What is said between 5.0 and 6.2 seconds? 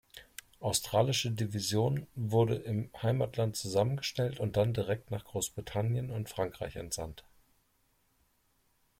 nach Großbritannien